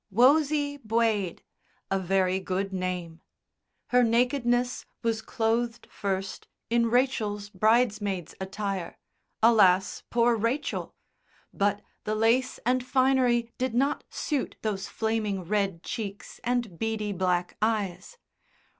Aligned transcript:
"Wosie 0.09 0.77
Bwaid," 0.77 1.43
a 1.91 1.99
very 1.99 2.39
good 2.39 2.73
name. 2.73 3.21
Her 3.89 4.03
nakedness 4.03 4.83
was 5.03 5.21
clothed 5.21 5.87
first 5.91 6.47
in 6.71 6.87
Rachel's 6.89 7.51
bridesmaid's 7.51 8.33
attire 8.41 8.97
alas! 9.43 10.01
poor 10.09 10.35
Rachel! 10.35 10.95
but 11.53 11.83
the 12.03 12.15
lace 12.15 12.59
and 12.65 12.83
finery 12.83 13.51
did 13.59 13.75
not 13.75 14.03
suit 14.09 14.55
those 14.63 14.87
flaming 14.87 15.43
red 15.43 15.83
cheeks 15.83 16.39
and 16.43 16.79
beady 16.79 17.13
black 17.13 17.55
eyes. 17.61 18.17